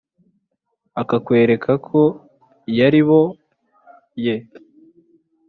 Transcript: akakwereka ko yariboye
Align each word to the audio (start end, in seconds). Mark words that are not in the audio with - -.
akakwereka 1.01 1.71
ko 1.87 2.01
yariboye 2.77 4.35